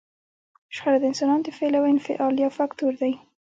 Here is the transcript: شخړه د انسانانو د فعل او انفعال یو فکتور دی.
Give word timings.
شخړه 0.75 0.97
د 0.99 1.03
انسانانو 1.11 1.45
د 1.45 1.49
فعل 1.57 1.73
او 1.79 1.83
انفعال 1.93 2.33
یو 2.43 2.51
فکتور 2.59 2.93
دی. 3.01 3.13